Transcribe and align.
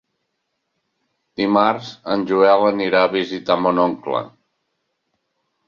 Dimarts 1.41 1.91
en 2.15 2.25
Joel 2.33 2.67
anirà 2.71 3.03
a 3.09 3.13
visitar 3.13 3.61
mon 3.67 3.85
oncle. 3.87 4.25